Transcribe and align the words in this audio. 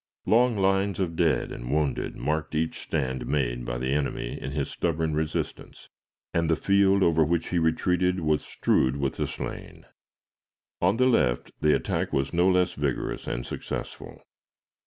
Long 0.25 0.57
lines 0.57 0.99
of 0.99 1.15
dead 1.15 1.51
and 1.51 1.69
wounded 1.69 2.15
marked 2.15 2.55
each 2.55 2.79
stand 2.81 3.27
made 3.27 3.65
by 3.65 3.77
the 3.77 3.93
enemy 3.93 4.35
in 4.41 4.49
his 4.49 4.67
stubborn 4.71 5.13
resistance, 5.13 5.89
and 6.33 6.49
the 6.49 6.55
field 6.55 7.03
over 7.03 7.23
which 7.23 7.49
he 7.49 7.59
retreated 7.59 8.19
was 8.19 8.43
strewed 8.43 8.97
with 8.97 9.17
the 9.17 9.27
slain. 9.27 9.85
On 10.81 10.97
the 10.97 11.05
left, 11.05 11.51
the 11.61 11.75
attack 11.75 12.11
was 12.11 12.33
no 12.33 12.49
less 12.49 12.73
vigorous 12.73 13.27
and 13.27 13.45
successful. 13.45 14.23